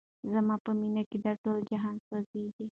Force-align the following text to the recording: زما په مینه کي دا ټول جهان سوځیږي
زما 0.33 0.55
په 0.65 0.71
مینه 0.79 1.03
کي 1.09 1.17
دا 1.25 1.33
ټول 1.43 1.57
جهان 1.71 1.95
سوځیږي 2.07 2.65